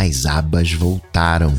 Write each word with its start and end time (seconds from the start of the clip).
as 0.00 0.24
abas 0.24 0.72
voltaram. 0.72 1.52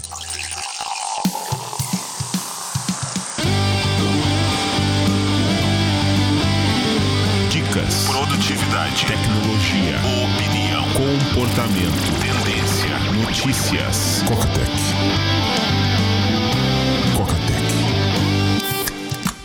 Dicas, 7.51 8.05
produtividade, 8.07 9.05
tecnologia, 9.05 9.99
opinião, 10.25 10.83
comportamento, 10.93 12.09
tendência, 12.19 12.97
notícias. 13.23 14.23
Cocatec. 14.27 14.71
Cocatec. 17.15 17.61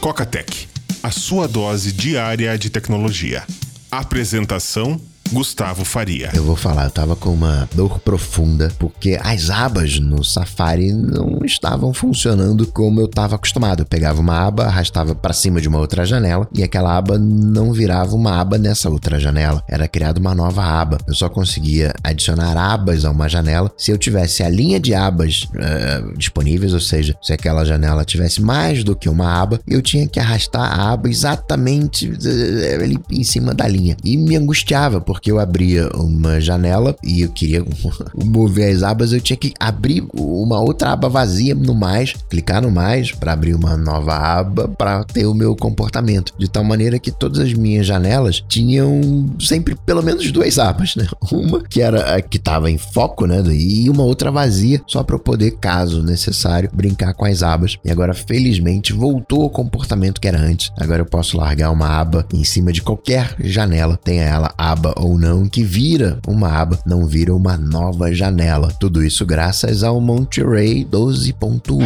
Cocatec, 0.00 0.68
a 1.02 1.10
sua 1.10 1.46
dose 1.46 1.92
diária 1.92 2.56
de 2.56 2.70
tecnologia. 2.70 3.44
Apresentação 3.90 4.98
Gustavo 5.32 5.84
Faria. 5.84 6.30
Eu 6.34 6.44
vou 6.44 6.56
falar, 6.56 6.84
eu 6.84 6.90
tava 6.90 7.16
com 7.16 7.30
uma 7.30 7.68
dor 7.74 7.98
profunda 7.98 8.70
porque 8.78 9.18
as 9.22 9.50
abas 9.50 9.98
no 9.98 10.24
Safari 10.24 10.92
não 10.92 11.44
estavam 11.44 11.92
funcionando 11.92 12.66
como 12.66 13.00
eu 13.00 13.08
tava 13.08 13.34
acostumado. 13.34 13.80
Eu 13.80 13.86
pegava 13.86 14.20
uma 14.20 14.46
aba, 14.46 14.64
arrastava 14.64 15.14
para 15.14 15.32
cima 15.32 15.60
de 15.60 15.68
uma 15.68 15.78
outra 15.78 16.04
janela 16.04 16.48
e 16.52 16.62
aquela 16.62 16.96
aba 16.96 17.18
não 17.18 17.72
virava 17.72 18.14
uma 18.14 18.40
aba 18.40 18.56
nessa 18.56 18.88
outra 18.88 19.18
janela. 19.18 19.62
Era 19.68 19.88
criada 19.88 20.20
uma 20.20 20.34
nova 20.34 20.62
aba. 20.62 20.98
Eu 21.06 21.14
só 21.14 21.28
conseguia 21.28 21.92
adicionar 22.02 22.56
abas 22.56 23.04
a 23.04 23.10
uma 23.10 23.28
janela 23.28 23.70
se 23.76 23.90
eu 23.90 23.98
tivesse 23.98 24.42
a 24.42 24.48
linha 24.48 24.78
de 24.78 24.94
abas 24.94 25.44
uh, 25.54 26.16
disponíveis, 26.16 26.72
ou 26.72 26.80
seja, 26.80 27.16
se 27.20 27.32
aquela 27.32 27.64
janela 27.64 28.04
tivesse 28.04 28.40
mais 28.40 28.84
do 28.84 28.94
que 28.94 29.08
uma 29.08 29.40
aba, 29.40 29.60
eu 29.66 29.82
tinha 29.82 30.06
que 30.06 30.20
arrastar 30.20 30.78
a 30.78 30.92
aba 30.92 31.08
exatamente 31.08 32.08
uh, 32.08 33.02
em 33.10 33.24
cima 33.24 33.52
da 33.52 33.66
linha. 33.66 33.96
E 34.04 34.16
me 34.16 34.36
angustiava, 34.36 35.00
porque 35.00 35.15
porque 35.16 35.32
eu 35.32 35.40
abria 35.40 35.88
uma 35.94 36.38
janela 36.40 36.94
e 37.02 37.22
eu 37.22 37.30
queria 37.30 37.64
mover 38.14 38.74
as 38.74 38.82
abas, 38.82 39.12
eu 39.12 39.20
tinha 39.20 39.36
que 39.36 39.54
abrir 39.58 40.06
uma 40.12 40.60
outra 40.60 40.92
aba 40.92 41.08
vazia 41.08 41.54
no 41.54 41.74
mais, 41.74 42.14
clicar 42.28 42.60
no 42.60 42.70
mais 42.70 43.12
para 43.12 43.32
abrir 43.32 43.54
uma 43.54 43.76
nova 43.76 44.14
aba 44.14 44.68
para 44.68 45.04
ter 45.04 45.24
o 45.24 45.32
meu 45.32 45.56
comportamento. 45.56 46.34
De 46.38 46.50
tal 46.50 46.62
maneira 46.62 46.98
que 46.98 47.10
todas 47.10 47.38
as 47.38 47.54
minhas 47.54 47.86
janelas 47.86 48.44
tinham 48.46 49.26
sempre 49.40 49.74
pelo 49.86 50.02
menos 50.02 50.30
duas 50.30 50.58
abas, 50.58 50.94
né? 50.96 51.06
Uma 51.32 51.62
que 51.62 51.80
era 51.80 52.16
a 52.16 52.20
que 52.20 52.36
estava 52.36 52.70
em 52.70 52.78
foco, 52.78 53.26
né? 53.26 53.42
E 53.50 53.88
uma 53.88 54.02
outra 54.02 54.30
vazia, 54.30 54.82
só 54.86 55.02
para 55.02 55.16
eu 55.16 55.20
poder, 55.20 55.52
caso 55.52 56.02
necessário, 56.02 56.70
brincar 56.72 57.14
com 57.14 57.24
as 57.24 57.42
abas. 57.42 57.78
E 57.84 57.90
agora, 57.90 58.12
felizmente, 58.14 58.92
voltou 58.92 59.42
ao 59.42 59.50
comportamento 59.50 60.20
que 60.20 60.28
era 60.28 60.38
antes. 60.38 60.70
Agora 60.78 61.00
eu 61.00 61.06
posso 61.06 61.36
largar 61.36 61.70
uma 61.70 61.88
aba 61.88 62.26
em 62.32 62.44
cima 62.44 62.72
de 62.72 62.82
qualquer 62.82 63.34
janela, 63.40 63.96
tenha 63.96 64.24
ela 64.24 64.52
aba 64.56 64.94
ou 64.96 65.05
ou 65.06 65.16
não, 65.16 65.48
que 65.48 65.62
vira 65.62 66.18
uma 66.26 66.48
aba, 66.48 66.78
não 66.84 67.06
vira 67.06 67.34
uma 67.34 67.56
nova 67.56 68.12
janela. 68.12 68.72
Tudo 68.80 69.04
isso 69.04 69.24
graças 69.24 69.84
ao 69.84 70.00
Monterey 70.00 70.84
12.1. 70.84 71.78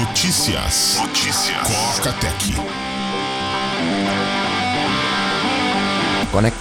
Notícias. 0.00 0.96
Notícias. 0.98 1.68
Coca 1.68 2.12
Tech. 2.14 2.54
Connect 3.80 4.39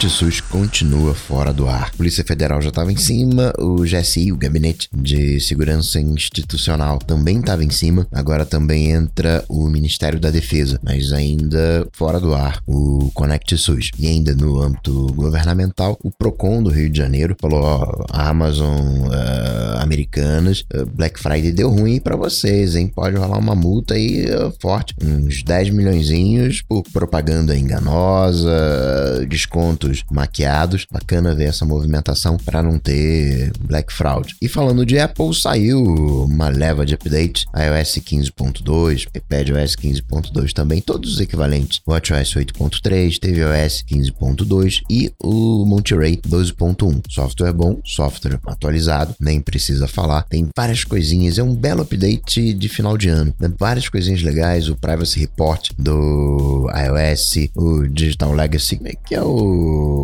SUS 0.10 0.42
continua 0.42 1.14
fora 1.14 1.54
do 1.54 1.70
ar. 1.70 1.92
Polícia 1.92 2.24
Federal 2.24 2.60
já 2.60 2.70
estava 2.70 2.92
em 2.92 2.98
cima, 2.98 3.54
o 3.60 3.84
GSI, 3.84 4.32
o 4.32 4.36
Gabinete 4.36 4.90
de 4.92 5.40
Segurança 5.40 6.02
Institucional, 6.02 6.98
também 6.98 7.40
estava 7.40 7.64
em 7.64 7.70
cima. 7.70 8.08
Agora 8.12 8.48
também 8.48 8.90
entra 8.90 9.46
o 9.48 9.70
Ministério 9.70 10.20
da 10.20 10.32
Defesa, 10.32 10.80
mas 10.84 11.14
ainda 11.14 11.88
fora 11.94 12.20
do 12.20 12.34
ar, 12.34 12.60
o 12.66 13.12
SUS. 13.56 13.92
E 14.00 14.08
ainda 14.08 14.34
no 14.34 14.60
âmbito 14.60 15.14
governamental, 15.14 15.98
o 16.04 16.10
Procon 16.10 16.64
do 16.64 16.72
Rio 16.72 16.90
de 16.90 16.98
Janeiro 16.98 17.36
falou: 17.40 17.62
ó, 17.62 18.06
Amazon 18.10 19.08
uh, 19.08 19.82
Americanas, 19.82 20.66
uh, 20.74 20.86
Black 20.88 21.20
Friday 21.20 21.52
deu 21.52 21.70
ruim 21.70 22.00
para 22.00 22.16
vocês, 22.16 22.76
hein? 22.76 22.88
Pode 22.88 23.16
rolar 23.16 23.38
uma 23.38 23.56
multa 23.56 23.94
aí 23.94 24.26
uh, 24.26 24.52
forte, 24.60 24.96
uns 25.02 25.44
10 25.44 25.70
milhões 25.70 26.10
por 26.68 26.84
propaganda 26.92 27.56
enganosa, 27.56 29.26
desconto 29.30 29.59
descontos 29.60 30.04
maquiados. 30.10 30.86
Bacana 30.90 31.36
ver 31.36 31.46
essa 31.46 31.66
movimentação 31.66 32.38
para 32.38 32.64
não 32.64 32.80
ter 32.80 33.52
Black 33.60 33.92
Fraud. 33.92 34.36
E 34.42 34.48
falando 34.48 34.86
de 34.86 34.98
Apple, 34.98 35.34
saiu 35.34 35.84
uma 36.24 36.50
leva 36.50 36.86
de 36.86 36.96
update 36.96 37.46
iOS 37.56 37.96
15.2, 37.96 39.08
iPadOS 39.14 39.76
15.2 39.76 40.54
também, 40.54 40.82
todos 40.82 41.14
os 41.14 41.20
equivalentes. 41.20 41.82
WatchOS 41.88 42.36
8.3, 42.36 43.20
tvOS 43.20 43.84
15.2 43.90 44.82
e 44.90 45.12
o 45.22 45.66
Monterey 45.66 46.18
12.1. 46.18 47.02
Software 47.10 47.54
bom, 47.54 47.82
software 47.84 48.40
atualizado, 48.46 49.16
nem 49.20 49.42
precisa 49.42 49.88
falar. 49.88 50.24
Tem 50.24 50.48
várias 50.56 50.84
coisinhas, 50.84 51.38
é 51.38 51.44
um 51.44 51.56
belo 51.56 51.82
update 51.82 52.54
de 52.54 52.70
final 52.70 52.98
de 52.98 53.10
ano. 53.10 53.34
Né? 53.40 53.52
Várias 53.60 53.90
coisinhas 53.90 54.22
legais, 54.22 54.70
o 54.70 54.76
Privacy 54.76 55.20
Report 55.20 55.70
do 55.78 56.70
iOS, 56.70 57.50
o 57.56 57.88
Digital 57.88 58.34
Legacy, 58.34 58.80
que 59.06 59.16
é 59.16 59.22
o 59.22 59.49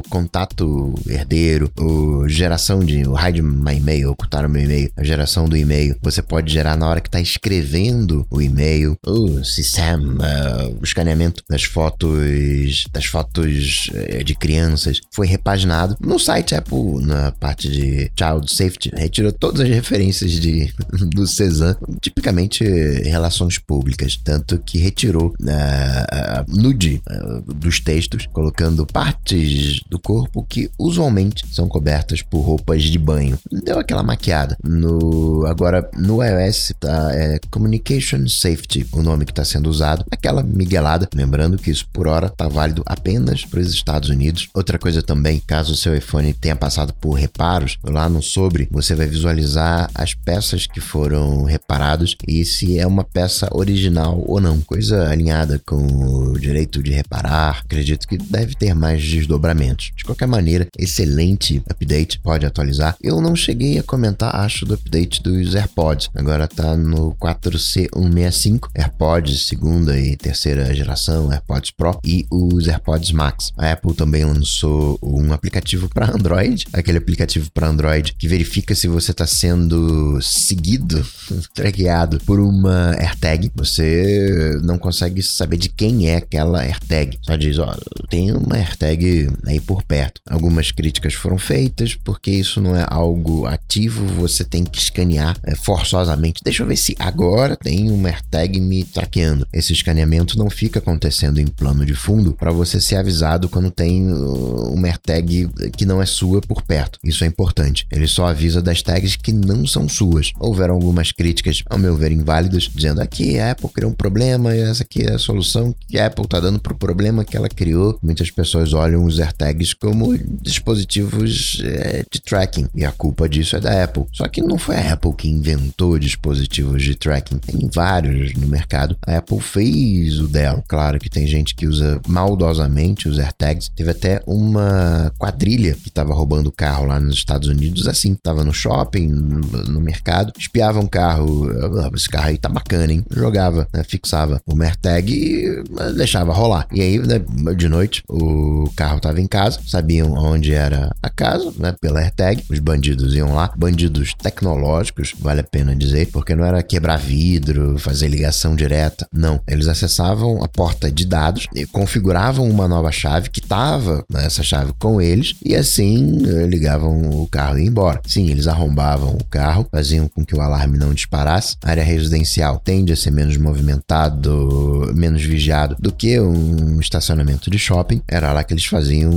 contato 0.09 0.93
herdeiro, 1.07 1.71
o 1.77 2.27
geração 2.27 2.79
de 2.79 3.07
o 3.07 3.15
hide 3.15 3.41
my 3.41 3.75
e-mail, 3.75 4.11
ocultar 4.11 4.45
o 4.45 4.49
meu 4.49 4.63
e-mail, 4.63 4.91
a 4.95 5.03
geração 5.03 5.47
do 5.47 5.55
e-mail, 5.55 5.97
você 6.01 6.21
pode 6.21 6.51
gerar 6.51 6.77
na 6.77 6.87
hora 6.87 7.01
que 7.01 7.07
está 7.07 7.19
escrevendo 7.19 8.25
o 8.29 8.41
e-mail, 8.41 8.97
o 9.05 9.43
SISAM, 9.43 10.01
uh, 10.01 10.77
o 10.79 10.83
escaneamento 10.83 11.43
das 11.49 11.63
fotos, 11.63 12.85
das 12.91 13.05
fotos 13.05 13.89
uh, 13.93 14.23
de 14.23 14.35
crianças, 14.35 15.01
foi 15.13 15.27
repaginado 15.27 15.95
no 15.99 16.19
site 16.19 16.55
Apple, 16.55 17.05
na 17.05 17.31
parte 17.31 17.69
de 17.69 18.11
Child 18.17 18.53
Safety, 18.53 18.91
retirou 18.95 19.31
todas 19.31 19.61
as 19.61 19.69
referências 19.69 20.31
de, 20.31 20.73
do 21.13 21.27
Cezanne, 21.27 21.77
tipicamente 22.01 22.63
relações 22.63 23.57
públicas, 23.57 24.17
tanto 24.17 24.57
que 24.59 24.77
retirou 24.77 25.33
uh, 25.39 26.45
nude 26.47 27.01
dos 27.45 27.79
textos, 27.79 28.27
colocando 28.31 28.85
parte 28.85 29.34
partes 29.35 29.81
do 29.89 29.99
corpo 29.99 30.45
que 30.47 30.69
usualmente 30.79 31.45
são 31.51 31.67
cobertas 31.67 32.21
por 32.21 32.41
roupas 32.41 32.83
de 32.83 32.97
banho. 32.97 33.37
Deu 33.51 33.79
aquela 33.79 34.03
maquiada. 34.03 34.57
No, 34.63 35.45
agora, 35.45 35.89
no 35.97 36.23
iOS 36.23 36.73
tá, 36.79 37.11
é 37.13 37.39
Communication 37.51 38.27
Safety, 38.27 38.87
o 38.91 39.03
nome 39.03 39.25
que 39.25 39.31
está 39.31 39.43
sendo 39.43 39.69
usado. 39.69 40.05
Aquela 40.11 40.43
miguelada. 40.43 41.07
Lembrando 41.13 41.57
que 41.57 41.71
isso 41.71 41.87
por 41.91 42.07
hora 42.07 42.27
está 42.27 42.47
válido 42.47 42.83
apenas 42.85 43.45
para 43.45 43.59
os 43.59 43.73
Estados 43.73 44.09
Unidos. 44.09 44.49
Outra 44.53 44.79
coisa 44.79 45.01
também, 45.01 45.41
caso 45.45 45.73
o 45.73 45.75
seu 45.75 45.95
iPhone 45.95 46.33
tenha 46.33 46.55
passado 46.55 46.93
por 46.93 47.13
reparos, 47.13 47.77
lá 47.83 48.07
no 48.07 48.21
sobre 48.21 48.67
você 48.71 48.95
vai 48.95 49.07
visualizar 49.07 49.89
as 49.93 50.13
peças 50.13 50.67
que 50.67 50.79
foram 50.79 51.43
reparadas 51.43 52.15
e 52.27 52.45
se 52.45 52.79
é 52.79 52.87
uma 52.87 53.03
peça 53.03 53.49
original 53.51 54.23
ou 54.25 54.39
não. 54.39 54.61
Coisa 54.61 55.09
alinhada 55.09 55.61
com 55.65 55.75
o 55.75 56.39
direito 56.39 56.81
de 56.81 56.91
reparar. 56.91 57.61
Acredito 57.65 58.07
que 58.07 58.17
deve 58.17 58.55
ter 58.55 58.73
mais 58.73 59.01
desdobramentos. 59.25 59.91
De 59.95 60.03
qualquer 60.03 60.27
maneira, 60.27 60.67
excelente 60.77 61.61
update, 61.69 62.19
pode 62.19 62.45
atualizar. 62.45 62.95
Eu 63.01 63.19
não 63.19 63.35
cheguei 63.35 63.77
a 63.77 63.83
comentar, 63.83 64.35
acho, 64.35 64.65
do 64.65 64.75
update 64.75 65.21
dos 65.21 65.55
AirPods. 65.55 66.09
Agora 66.15 66.47
tá 66.47 66.77
no 66.77 67.13
4C165, 67.15 68.69
AirPods 68.73 69.47
segunda 69.47 69.99
e 69.99 70.15
terceira 70.15 70.73
geração, 70.73 71.31
AirPods 71.31 71.71
Pro 71.71 71.99
e 72.03 72.25
os 72.31 72.67
AirPods 72.67 73.11
Max. 73.11 73.51
A 73.57 73.71
Apple 73.71 73.93
também 73.93 74.23
lançou 74.23 74.99
um 75.01 75.33
aplicativo 75.33 75.89
para 75.89 76.11
Android, 76.11 76.65
aquele 76.73 76.97
aplicativo 76.97 77.49
para 77.51 77.67
Android 77.67 78.13
que 78.17 78.27
verifica 78.27 78.75
se 78.75 78.87
você 78.87 79.11
está 79.11 79.25
sendo 79.25 80.19
seguido, 80.21 81.05
traqueado 81.53 82.19
por 82.25 82.39
uma 82.39 82.95
AirTag. 82.99 83.51
Você 83.55 84.59
não 84.63 84.77
consegue 84.77 85.21
saber 85.21 85.57
de 85.57 85.69
quem 85.69 86.09
é 86.09 86.17
aquela 86.17 86.61
AirTag. 86.61 87.17
Só 87.21 87.35
diz, 87.35 87.57
ó, 87.57 87.75
tem 88.09 88.31
uma 88.31 88.55
AirTag 88.55 89.14
aí 89.45 89.59
por 89.59 89.83
perto. 89.83 90.21
Algumas 90.29 90.71
críticas 90.71 91.13
foram 91.13 91.37
feitas 91.37 91.95
porque 91.95 92.31
isso 92.31 92.61
não 92.61 92.75
é 92.75 92.85
algo 92.87 93.45
ativo, 93.45 94.05
você 94.07 94.43
tem 94.43 94.63
que 94.63 94.77
escanear 94.77 95.37
é, 95.43 95.55
forçosamente. 95.55 96.41
Deixa 96.43 96.63
eu 96.63 96.67
ver 96.67 96.77
se 96.77 96.95
agora 96.99 97.55
tem 97.55 97.89
uma 97.91 98.09
AirTag 98.09 98.59
me 98.59 98.83
traqueando. 98.83 99.47
Esse 99.53 99.73
escaneamento 99.73 100.37
não 100.37 100.49
fica 100.49 100.79
acontecendo 100.79 101.39
em 101.39 101.47
plano 101.47 101.85
de 101.85 101.93
fundo 101.93 102.33
para 102.33 102.51
você 102.51 102.79
ser 102.79 102.97
avisado 102.97 103.49
quando 103.49 103.71
tem 103.71 104.11
uh, 104.11 104.73
uma 104.73 104.87
AirTag 104.87 105.49
que 105.75 105.85
não 105.85 106.01
é 106.01 106.05
sua 106.05 106.41
por 106.41 106.61
perto. 106.61 106.99
Isso 107.03 107.23
é 107.23 107.27
importante. 107.27 107.85
Ele 107.91 108.07
só 108.07 108.27
avisa 108.27 108.61
das 108.61 108.81
tags 108.81 109.15
que 109.15 109.31
não 109.31 109.65
são 109.65 109.87
suas. 109.87 110.31
Houveram 110.39 110.75
algumas 110.75 111.11
críticas, 111.11 111.63
ao 111.69 111.77
meu 111.77 111.95
ver, 111.95 112.11
inválidas, 112.11 112.69
dizendo 112.73 113.01
aqui 113.01 113.39
a 113.39 113.51
Apple 113.51 113.69
criou 113.69 113.91
um 113.91 113.95
problema 113.95 114.55
e 114.55 114.59
essa 114.59 114.83
aqui 114.83 115.03
é 115.03 115.13
a 115.13 115.19
solução 115.19 115.73
que 115.87 115.97
a 115.97 116.07
Apple 116.07 116.25
está 116.25 116.39
dando 116.39 116.59
para 116.59 116.73
o 116.73 116.77
problema 116.77 117.25
que 117.25 117.37
ela 117.37 117.49
criou. 117.49 117.97
Muitas 118.01 118.31
pessoas 118.31 118.73
olham 118.73 119.04
os 119.05 119.19
AirTags 119.19 119.73
como 119.73 120.17
dispositivos 120.41 121.61
é, 121.63 122.03
de 122.11 122.21
tracking. 122.21 122.67
E 122.73 122.83
a 122.83 122.91
culpa 122.91 123.27
disso 123.29 123.55
é 123.55 123.59
da 123.59 123.83
Apple. 123.83 124.05
Só 124.11 124.27
que 124.27 124.41
não 124.41 124.57
foi 124.57 124.75
a 124.75 124.93
Apple 124.93 125.13
que 125.13 125.29
inventou 125.29 125.97
dispositivos 125.99 126.83
de 126.83 126.95
tracking. 126.95 127.37
Tem 127.37 127.69
vários 127.73 128.33
no 128.33 128.47
mercado. 128.47 128.97
A 129.05 129.17
Apple 129.17 129.39
fez 129.39 130.19
o 130.19 130.27
dela. 130.27 130.63
Claro 130.67 130.99
que 130.99 131.09
tem 131.09 131.27
gente 131.27 131.55
que 131.55 131.67
usa 131.67 131.99
maldosamente 132.07 133.07
os 133.07 133.19
AirTags. 133.19 133.69
Teve 133.75 133.91
até 133.91 134.21
uma 134.25 135.11
quadrilha 135.17 135.73
que 135.73 135.89
estava 135.89 136.13
roubando 136.13 136.51
carro 136.51 136.85
lá 136.85 136.99
nos 136.99 137.15
Estados 137.15 137.47
Unidos 137.47 137.87
assim. 137.87 138.15
Tava 138.15 138.43
no 138.43 138.53
shopping, 138.53 139.07
no, 139.07 139.81
mercado, 139.81 140.33
espiava 140.37 140.79
um 140.79 140.87
carro. 140.87 141.47
Ah, 141.79 141.91
esse 141.93 142.09
carro 142.09 142.27
aí 142.27 142.37
tá 142.37 142.49
bacana, 142.49 142.91
hein? 142.91 143.05
Jogava, 143.11 143.67
né? 143.73 143.83
fixava 143.83 144.41
o 144.45 144.61
AirTag 144.61 145.13
e 145.13 145.63
deixava 145.95 146.33
rolar. 146.33 146.67
E 146.71 146.81
aí, 146.81 146.99
né, 146.99 147.21
de 147.55 147.69
noite, 147.69 148.03
o 148.09 148.69
carro 148.75 148.94
tava 148.99 149.21
em 149.21 149.27
casa, 149.27 149.59
sabiam 149.65 150.13
onde 150.13 150.53
era 150.53 150.91
a 151.01 151.09
casa, 151.09 151.51
né? 151.57 151.75
Pela 151.79 151.99
AirTag. 151.99 152.43
Os 152.49 152.59
bandidos 152.59 153.15
iam 153.15 153.33
lá, 153.33 153.51
bandidos 153.55 154.13
tecnológicos, 154.13 155.13
vale 155.19 155.41
a 155.41 155.43
pena 155.43 155.75
dizer, 155.75 156.09
porque 156.11 156.35
não 156.35 156.45
era 156.45 156.63
quebrar 156.63 156.97
vidro, 156.97 157.77
fazer 157.77 158.07
ligação 158.07 158.55
direta. 158.55 159.07
Não. 159.11 159.39
Eles 159.47 159.67
acessavam 159.67 160.43
a 160.43 160.47
porta 160.47 160.91
de 160.91 161.05
dados 161.05 161.47
e 161.53 161.65
configuravam 161.65 162.49
uma 162.49 162.67
nova 162.67 162.91
chave 162.91 163.29
que 163.29 163.41
tava 163.41 164.03
nessa 164.09 164.43
chave 164.43 164.73
com 164.79 165.01
eles 165.01 165.35
e 165.43 165.55
assim 165.55 166.23
eh, 166.25 166.47
ligavam 166.47 167.21
o 167.21 167.27
carro 167.27 167.57
e 167.57 167.63
ia 167.63 167.67
embora. 167.67 168.01
Sim, 168.05 168.29
eles 168.29 168.47
arrombavam 168.47 169.15
o 169.15 169.23
carro, 169.25 169.67
faziam 169.71 170.07
com 170.07 170.25
que 170.25 170.35
o 170.35 170.41
alarme 170.41 170.77
não 170.77 170.93
disparasse. 170.93 171.57
A 171.63 171.69
área 171.71 171.83
residencial 171.83 172.59
tende 172.59 172.93
a 172.93 172.95
ser 172.95 173.11
menos 173.11 173.37
movimentado, 173.37 174.91
menos 174.95 175.23
vigiado 175.23 175.75
do 175.79 175.91
que 175.91 176.19
um 176.19 176.79
estacionamento 176.79 177.49
de 177.49 177.59
shopping. 177.59 178.01
Era 178.07 178.33
lá 178.33 178.43
que 178.43 178.53
eles 178.53 178.65
faziam 178.75 179.09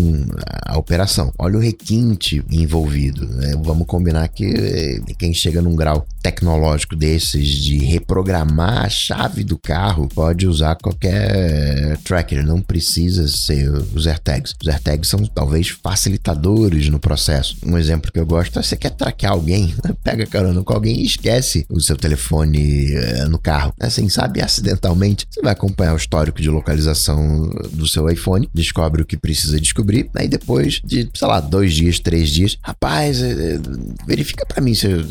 a 0.65 0.79
operação. 0.79 1.33
Olha 1.37 1.57
o 1.57 1.61
requinte 1.61 2.45
envolvido. 2.49 3.27
Né? 3.27 3.55
Vamos 3.65 3.89
combinar 3.89 4.29
que 4.29 4.45
eh, 4.45 5.01
quem 5.19 5.35
chega 5.35 5.61
num 5.61 5.75
grau 5.75 6.07
tecnológico 6.23 6.95
desses 6.95 7.49
de 7.49 7.79
reprogramar 7.79 8.85
a 8.85 8.89
chave 8.89 9.43
do 9.43 9.59
carro 9.59 10.09
pode 10.15 10.47
usar 10.47 10.77
qualquer 10.77 11.97
tracker, 12.05 12.47
não 12.47 12.61
precisa 12.61 13.27
ser 13.27 13.69
os 13.95 14.07
AirTags. 14.07 14.55
Os 14.61 14.69
AirTags 14.69 15.09
são 15.09 15.25
talvez 15.27 15.69
facilitadores 15.69 16.89
no 16.89 17.01
processo. 17.01 17.57
Um 17.65 17.77
exemplo 17.77 18.13
que 18.13 18.21
eu 18.21 18.27
gosto 18.27 18.59
é 18.59 18.63
você 18.63 18.77
quer 18.77 18.91
traquear 18.91 19.33
alguém, 19.33 19.75
pega 20.05 20.27
carona 20.27 20.63
com 20.63 20.73
alguém 20.73 21.01
e 21.01 21.07
esquece 21.07 21.67
o 21.69 21.81
seu 21.81 21.97
telefone 21.97 22.93
eh, 22.93 23.25
no 23.25 23.39
carro. 23.39 23.73
Assim, 23.81 24.09
sabe, 24.09 24.41
acidentalmente, 24.41 25.27
você 25.29 25.41
vai 25.41 25.53
acompanhar 25.53 25.95
o 25.95 25.97
histórico 25.97 26.41
de 26.41 26.49
localização 26.49 27.49
do 27.73 27.89
seu 27.89 28.09
iPhone, 28.09 28.49
descobre 28.55 29.03
o 29.03 29.07
que 29.07 29.17
precisa 29.17 29.48
descobrir, 29.57 30.09
aí 30.15 30.29
depois 30.29 30.81
de, 30.85 31.09
sei 31.15 31.29
lá, 31.29 31.41
dois 31.41 31.75
dias, 31.75 31.99
três 31.99 32.31
dias, 32.31 32.57
rapaz, 32.63 33.23
eh, 33.23 33.59
verifica 34.07 34.45
para 34.47 34.61
mim 34.61 34.75
se 34.75 34.87
eu 34.87 35.03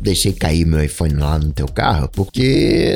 deixei 0.00 0.32
cair 0.32 0.64
meu 0.66 0.82
iPhone 0.82 1.14
lá 1.14 1.38
no 1.38 1.52
teu 1.52 1.66
carro, 1.66 2.08
porque 2.12 2.94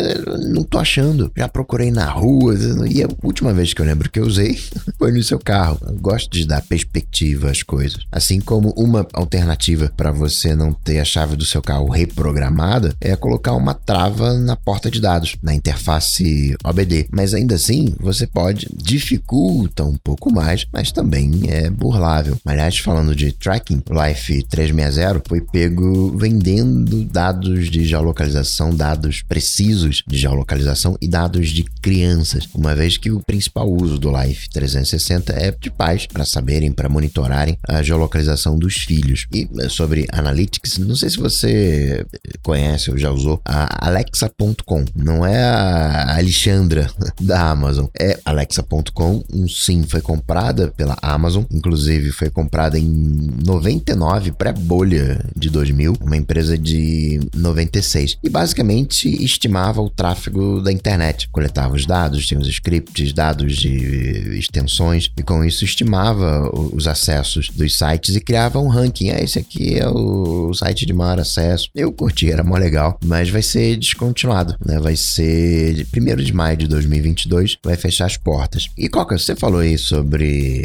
não 0.51 0.63
tô 0.63 0.79
achando. 0.79 1.31
Já 1.37 1.49
procurei 1.49 1.91
na 1.91 2.11
rua, 2.11 2.55
e 2.89 3.03
a 3.03 3.09
última 3.23 3.53
vez 3.53 3.73
que 3.73 3.81
eu 3.81 3.87
lembro 3.87 4.11
que 4.11 4.19
eu 4.19 4.27
usei 4.27 4.59
foi 4.99 5.13
no 5.13 5.23
seu 5.23 5.39
carro. 5.39 5.79
Eu 5.87 5.95
gosto 5.95 6.31
de 6.31 6.47
dar 6.47 6.63
perspectiva 6.63 7.51
às 7.51 7.63
coisas. 7.63 7.99
Assim 8.11 8.41
como 8.41 8.71
uma 8.77 9.07
alternativa 9.13 9.93
para 9.97 10.13
você 10.13 10.55
não 10.55 10.73
ter 10.73 10.99
a 10.99 11.05
chave 11.05 11.37
do 11.37 11.45
seu 11.45 11.63
carro 11.63 11.89
reprogramada 11.89 12.95
é 13.01 13.15
colocar 13.17 13.53
uma 13.53 13.75
trava 13.75 14.35
na 14.35 14.57
porta 14.57 14.91
de 14.91 15.01
dados, 15.01 15.37
na 15.43 15.55
interface 15.55 16.57
OBD. 16.65 17.09
Mas 17.11 17.35
ainda 17.35 17.55
assim, 17.55 17.95
você 17.99 18.27
pode 18.27 18.69
dificulta 18.77 19.85
um 19.85 19.97
pouco 19.97 20.33
mais, 20.33 20.67
mas 20.77 20.93
também 20.93 21.31
é 21.49 21.71
burlável. 21.71 22.37
Aliás, 22.45 22.79
falando 22.79 23.17
de 23.17 23.33
tracking, 23.33 23.83
Life 23.89 24.43
360 24.43 25.23
foi 25.27 25.41
pego 25.41 26.15
vendendo 26.19 27.03
dados 27.03 27.71
de 27.71 27.83
geolocalização, 27.83 28.75
dados 28.75 29.23
precisos 29.23 30.03
de 30.07 30.19
geolocalização 30.19 30.95
e 31.01 31.09
dados 31.09 31.49
de 31.49 31.65
crianças, 31.81 32.47
uma 32.55 32.75
vez 32.75 32.99
que 32.99 33.11
o 33.11 33.23
principal 33.23 33.73
uso 33.73 33.99
do 33.99 34.13
Life 34.15 34.51
360 34.51 35.33
é 35.33 35.51
de 35.51 35.71
pais 35.71 36.07
para 36.07 36.27
saberem, 36.27 36.71
para 36.71 36.91
monitorarem 36.91 37.57
a 37.67 37.83
geolocalização 37.83 38.59
dos 38.59 38.75
filhos. 38.75 39.27
E 39.33 39.49
eh, 39.59 39.71
sobre 39.71 40.07
Analytics, 40.13 40.77
não 40.77 40.95
sei 40.95 41.09
se 41.09 41.17
você 41.17 42.05
conhece 42.43 42.91
ou 42.91 42.99
já 42.99 43.11
usou 43.11 43.41
a 43.47 43.87
Alexa.com, 43.89 44.85
não 44.95 45.25
é 45.25 45.43
a 45.43 46.19
Alexandra 46.19 46.91
da 47.19 47.49
Amazon, 47.49 47.87
é 47.99 48.21
Alexa.com. 48.27 49.25
Um 49.33 49.49
sim 49.49 49.83
foi 49.85 50.03
comprada 50.03 50.66
pela 50.77 50.97
Amazon, 51.03 51.45
inclusive 51.51 52.11
foi 52.13 52.31
comprada 52.31 52.79
em 52.79 53.29
99 53.45 54.33
pré-bolha 54.33 55.25
de 55.37 55.51
2000, 55.51 55.95
uma 56.01 56.17
empresa 56.17 56.57
de 56.57 57.21
96 57.35 58.19
e 58.23 58.29
basicamente 58.29 59.09
estimava 59.25 59.81
o 59.81 59.91
tráfego 59.91 60.61
da 60.61 60.73
internet, 60.73 61.29
coletava 61.29 61.75
os 61.75 61.87
dados, 61.87 62.27
tinha 62.27 62.41
os 62.41 62.49
scripts, 62.49 63.13
dados 63.13 63.57
de 63.57 64.39
extensões 64.39 65.11
e 65.17 65.23
com 65.23 65.45
isso 65.45 65.65
estimava 65.65 66.51
os 66.55 66.87
acessos 66.87 67.51
dos 67.51 67.77
sites 67.77 68.15
e 68.15 68.21
criava 68.21 68.59
um 68.59 68.69
ranking. 68.69 69.11
Ah, 69.11 69.21
esse 69.23 69.39
aqui 69.39 69.79
é 69.79 69.89
o 69.89 70.53
site 70.55 70.87
de 70.87 70.93
maior 70.93 71.21
acesso. 71.21 71.69
Eu 71.75 71.93
curti, 71.93 72.31
era 72.31 72.45
mó 72.45 72.57
legal, 72.57 72.99
mas 73.05 73.29
vai 73.31 73.43
ser 73.43 73.77
descontinuado, 73.77 74.57
né? 74.65 74.79
Vai 74.79 74.97
ser 74.97 75.87
primeiro 75.91 76.23
de 76.23 76.33
maio 76.33 76.57
de 76.57 76.67
2022, 76.67 77.59
vai 77.65 77.77
fechar 77.77 78.07
as 78.07 78.17
portas. 78.17 78.69
E 78.77 78.89
Coca, 78.89 79.19
você 79.19 79.35
falou 79.35 79.61
aí 79.61 79.79
sobre 79.79 80.56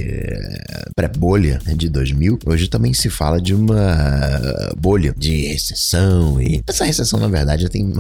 pré-bolha 0.95 1.59
né, 1.65 1.73
de 1.75 1.89
2000. 1.89 2.39
Hoje 2.45 2.67
também 2.67 2.93
se 2.93 3.09
fala 3.09 3.41
de 3.41 3.53
uma 3.53 3.97
bolha 4.77 5.13
de 5.17 5.47
recessão 5.47 6.41
e 6.41 6.61
essa 6.67 6.85
recessão 6.85 7.19
na 7.19 7.27
verdade 7.27 7.63
já 7.63 7.69
tem 7.69 7.91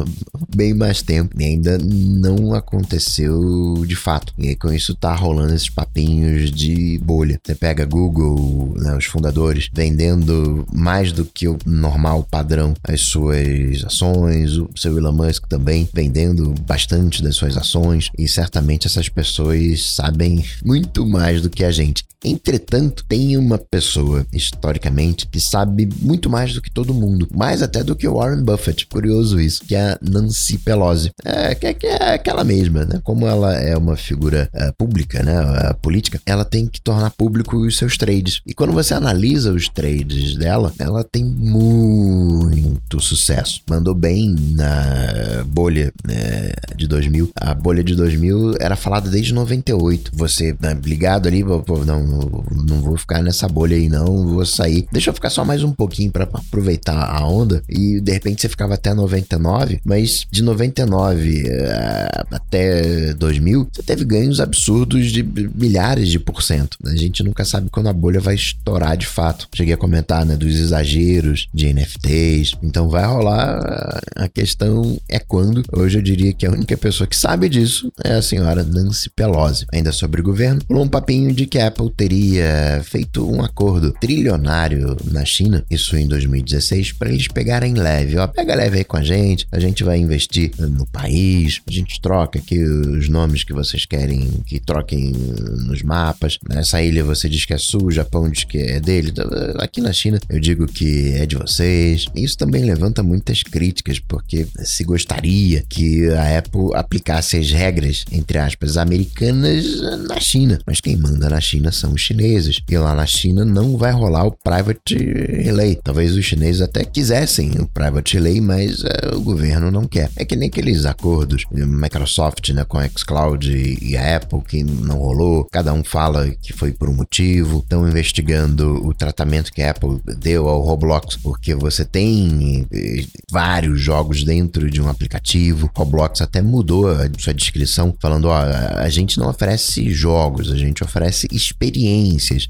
bem 0.55 0.73
mais 0.73 1.01
tempo 1.01 1.39
e 1.39 1.45
ainda 1.45 1.77
não 1.77 2.53
aconteceu 2.53 3.83
de 3.85 3.95
fato. 3.95 4.33
E 4.37 4.55
com 4.55 4.71
isso 4.71 4.95
tá 4.95 5.13
rolando 5.13 5.53
esses 5.53 5.69
papinhos 5.69 6.51
de 6.51 6.99
bolha. 6.99 7.39
Você 7.43 7.55
pega 7.55 7.85
Google, 7.85 8.73
né, 8.77 8.95
os 8.95 9.05
fundadores, 9.05 9.69
vendendo 9.73 10.65
mais 10.71 11.11
do 11.11 11.25
que 11.25 11.47
o 11.47 11.57
normal 11.65 12.25
padrão 12.29 12.73
as 12.83 13.01
suas 13.01 13.83
ações, 13.85 14.57
o 14.57 14.69
seu 14.75 14.97
Elon 14.97 15.11
Musk 15.11 15.47
também 15.47 15.87
vendendo 15.93 16.53
bastante 16.65 17.23
das 17.23 17.35
suas 17.35 17.57
ações 17.57 18.09
e 18.17 18.27
certamente 18.27 18.87
essas 18.87 19.09
pessoas 19.09 19.95
sabem 19.95 20.43
muito 20.63 21.05
mais 21.05 21.41
do 21.41 21.49
que 21.49 21.63
a 21.63 21.71
gente 21.71 21.80
gente. 21.81 22.10
Entretanto, 22.23 23.03
tem 23.07 23.35
uma 23.35 23.57
pessoa, 23.57 24.25
historicamente, 24.31 25.27
que 25.27 25.39
sabe 25.39 25.89
muito 26.01 26.29
mais 26.29 26.53
do 26.53 26.61
que 26.61 26.71
todo 26.71 26.93
mundo, 26.93 27.27
mais 27.33 27.61
até 27.61 27.83
do 27.83 27.95
que 27.95 28.07
o 28.07 28.15
Warren 28.15 28.43
Buffett. 28.43 28.85
Curioso 28.85 29.39
isso, 29.39 29.63
que 29.65 29.75
é 29.75 29.91
a 29.91 29.99
Nancy 30.01 30.57
Pelosi. 30.59 31.11
É, 31.25 31.55
que, 31.55 31.67
é, 31.67 31.73
que 31.73 31.87
é 31.87 32.13
aquela 32.13 32.43
mesma, 32.43 32.85
né? 32.85 32.99
Como 33.03 33.27
ela 33.27 33.55
é 33.55 33.75
uma 33.75 33.95
figura 33.95 34.49
uh, 34.53 34.73
pública, 34.77 35.23
né? 35.23 35.41
Uh, 35.41 35.75
política, 35.81 36.21
ela 36.25 36.45
tem 36.45 36.67
que 36.67 36.81
tornar 36.81 37.09
público 37.11 37.57
os 37.57 37.77
seus 37.77 37.97
trades. 37.97 38.41
E 38.45 38.53
quando 38.53 38.73
você 38.73 38.93
analisa 38.93 39.51
os 39.51 39.67
trades 39.67 40.35
dela, 40.35 40.71
ela 40.77 41.03
tem 41.03 41.23
muito 41.23 42.99
sucesso. 42.99 43.61
Mandou 43.69 43.95
bem 43.95 44.35
na 44.51 45.43
bolha 45.47 45.91
né, 46.05 46.51
de 46.75 46.87
2000. 46.87 47.31
A 47.35 47.53
bolha 47.53 47.83
de 47.83 47.95
2000 47.95 48.55
era 48.59 48.75
falada 48.75 49.09
desde 49.09 49.33
98. 49.33 50.11
Você 50.13 50.55
né, 50.59 50.77
ligado 50.83 51.27
ali, 51.27 51.43
pô, 51.43 51.83
não, 52.11 52.81
vou 52.81 52.97
ficar 52.97 53.21
nessa 53.23 53.47
bolha 53.47 53.75
aí 53.75 53.89
não, 53.89 54.27
vou 54.27 54.45
sair. 54.45 54.87
Deixa 54.91 55.09
eu 55.09 55.13
ficar 55.13 55.29
só 55.29 55.43
mais 55.45 55.63
um 55.63 55.71
pouquinho 55.71 56.11
para 56.11 56.23
aproveitar 56.23 57.03
a 57.03 57.25
onda 57.27 57.63
e 57.69 57.99
de 57.99 58.11
repente 58.11 58.41
você 58.41 58.49
ficava 58.49 58.73
até 58.75 58.93
99, 58.93 59.79
mas 59.83 60.25
de 60.29 60.43
99 60.43 61.43
uh, 61.43 61.47
eh, 61.47 62.23
até 62.31 63.13
2000, 63.13 63.67
você 63.71 63.83
teve 63.83 64.05
ganhos 64.05 64.39
absurdos 64.39 65.11
de 65.11 65.23
milhares 65.55 66.09
de 66.09 66.19
por 66.19 66.41
cento. 66.41 66.77
A 66.85 66.95
gente 66.95 67.23
nunca 67.23 67.45
sabe 67.45 67.69
quando 67.69 67.87
a 67.87 67.93
bolha 67.93 68.19
vai 68.19 68.35
estourar 68.35 68.97
de 68.97 69.05
fato. 69.05 69.47
Cheguei 69.53 69.73
a 69.73 69.77
comentar, 69.77 70.25
né, 70.25 70.35
dos 70.35 70.55
exageros 70.55 71.47
de 71.53 71.73
NFTs. 71.73 72.53
Então 72.63 72.89
vai 72.89 73.05
rolar 73.05 74.01
a 74.15 74.27
questão 74.27 74.99
é 75.09 75.19
quando. 75.19 75.63
Hoje 75.71 75.97
eu 75.97 76.01
diria 76.01 76.33
que 76.33 76.45
a 76.45 76.51
única 76.51 76.77
pessoa 76.77 77.07
que 77.07 77.15
sabe 77.15 77.49
disso 77.49 77.91
é 78.03 78.13
a 78.13 78.21
senhora 78.21 78.63
Nancy 78.63 79.09
Pelosi. 79.09 79.65
Ainda 79.71 79.91
sobre 79.91 80.21
o 80.21 80.23
governo, 80.23 80.61
um 80.69 80.87
papinho 80.87 81.33
de 81.33 81.45
que 81.45 81.59
a 81.59 81.67
Apple 81.67 81.91
teria 82.01 82.81
feito 82.83 83.29
um 83.29 83.43
acordo 83.43 83.91
trilionário 83.91 84.97
na 85.11 85.23
China, 85.23 85.63
isso 85.69 85.95
em 85.95 86.07
2016, 86.07 86.93
para 86.93 87.11
eles 87.11 87.27
pegarem 87.27 87.75
leve. 87.75 88.17
Ó, 88.17 88.25
pega 88.25 88.55
leve 88.55 88.79
aí 88.79 88.83
com 88.83 88.97
a 88.97 89.03
gente, 89.03 89.47
a 89.51 89.59
gente 89.59 89.83
vai 89.83 89.99
investir 89.99 90.51
no 90.57 90.87
país, 90.87 91.61
a 91.67 91.71
gente 91.71 92.01
troca 92.01 92.39
aqui 92.39 92.57
os 92.57 93.07
nomes 93.07 93.43
que 93.43 93.53
vocês 93.53 93.85
querem 93.85 94.27
que 94.47 94.59
troquem 94.59 95.11
nos 95.11 95.83
mapas. 95.83 96.39
Nessa 96.49 96.81
ilha 96.81 97.03
você 97.03 97.29
diz 97.29 97.45
que 97.45 97.53
é 97.53 97.57
sua, 97.59 97.91
Japão 97.91 98.27
diz 98.27 98.45
que 98.45 98.57
é 98.57 98.79
dele. 98.79 99.09
Então, 99.11 99.29
aqui 99.59 99.79
na 99.79 99.93
China 99.93 100.19
eu 100.27 100.39
digo 100.39 100.65
que 100.65 101.11
é 101.13 101.27
de 101.27 101.35
vocês. 101.35 102.07
Isso 102.15 102.35
também 102.35 102.63
levanta 102.65 103.03
muitas 103.03 103.43
críticas, 103.43 103.99
porque 103.99 104.47
se 104.63 104.83
gostaria 104.83 105.63
que 105.69 106.09
a 106.09 106.39
Apple 106.39 106.73
aplicasse 106.73 107.37
as 107.37 107.51
regras, 107.51 108.05
entre 108.11 108.39
aspas, 108.39 108.75
americanas 108.75 109.79
na 110.07 110.19
China. 110.19 110.57
Mas 110.65 110.81
quem 110.81 110.97
manda 110.97 111.29
na 111.29 111.39
China 111.39 111.71
são 111.71 111.90
os 111.93 112.01
chineses. 112.01 112.59
E 112.69 112.77
lá 112.77 112.95
na 112.95 113.05
China 113.05 113.43
não 113.45 113.77
vai 113.77 113.91
rolar 113.91 114.25
o 114.25 114.31
private 114.31 114.95
relay. 114.95 115.77
Talvez 115.83 116.15
os 116.15 116.25
chineses 116.25 116.61
até 116.61 116.83
quisessem 116.83 117.51
o 117.59 117.67
private 117.67 118.15
relay, 118.15 118.41
mas 118.41 118.83
é, 118.83 119.15
o 119.15 119.21
governo 119.21 119.71
não 119.71 119.85
quer. 119.85 120.09
É 120.15 120.25
que 120.25 120.35
nem 120.35 120.49
aqueles 120.49 120.85
acordos 120.85 121.45
Microsoft 121.51 122.49
né, 122.49 122.63
com 122.63 122.77
a 122.77 122.87
xCloud 122.87 123.51
e, 123.51 123.91
e 123.91 123.97
a 123.97 124.17
Apple 124.17 124.41
que 124.41 124.63
não 124.63 124.97
rolou. 124.97 125.47
Cada 125.51 125.73
um 125.73 125.83
fala 125.83 126.29
que 126.41 126.53
foi 126.53 126.71
por 126.71 126.89
um 126.89 126.93
motivo. 126.93 127.59
Estão 127.59 127.87
investigando 127.87 128.85
o 128.85 128.93
tratamento 128.93 129.51
que 129.51 129.61
a 129.61 129.71
Apple 129.71 129.99
deu 130.17 130.47
ao 130.47 130.61
Roblox, 130.61 131.15
porque 131.17 131.53
você 131.55 131.83
tem 131.85 132.67
eh, 132.71 133.05
vários 133.29 133.79
jogos 133.81 134.23
dentro 134.23 134.69
de 134.69 134.81
um 134.81 134.89
aplicativo. 134.89 135.69
Roblox 135.75 136.21
até 136.21 136.41
mudou 136.41 136.89
a 136.89 137.09
sua 137.17 137.33
descrição, 137.33 137.93
falando: 137.99 138.25
ó, 138.25 138.37
a 138.37 138.89
gente 138.89 139.17
não 139.17 139.29
oferece 139.29 139.91
jogos, 139.91 140.51
a 140.51 140.57
gente 140.57 140.83
oferece 140.83 141.27
experiências 141.31 141.80